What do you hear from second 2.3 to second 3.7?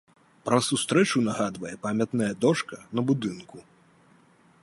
дошка на будынку.